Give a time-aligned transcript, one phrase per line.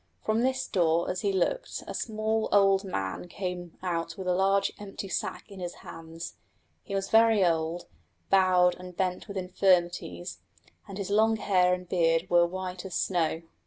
[0.25, 4.73] From this door as he looked a small old man came out with a large
[4.79, 6.37] empty sack in his hands.
[6.81, 7.85] He was very old,
[8.31, 10.39] bowed and bent with infirmities,
[10.87, 13.43] and his long hair and beard were white as snow.